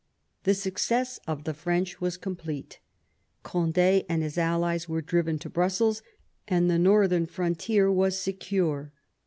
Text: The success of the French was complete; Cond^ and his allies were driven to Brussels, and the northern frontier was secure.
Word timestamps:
The 0.45 0.55
success 0.55 1.19
of 1.27 1.43
the 1.43 1.53
French 1.53 2.01
was 2.01 2.17
complete; 2.17 2.79
Cond^ 3.45 3.77
and 4.09 4.23
his 4.23 4.35
allies 4.35 4.89
were 4.89 4.99
driven 5.03 5.37
to 5.37 5.47
Brussels, 5.47 6.01
and 6.47 6.71
the 6.71 6.79
northern 6.79 7.27
frontier 7.27 7.91
was 7.91 8.17
secure. 8.17 8.93